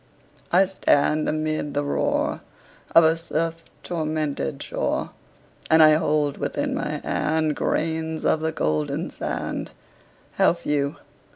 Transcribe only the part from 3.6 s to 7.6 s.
tormented shore, And I hold within my hand